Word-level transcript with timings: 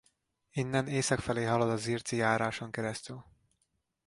Innen 0.51 0.87
észak 0.87 1.19
felé 1.19 1.43
halad 1.43 1.69
a 1.69 1.75
Zirci 1.75 2.15
járáson 2.15 2.71
keresztül. 2.71 3.25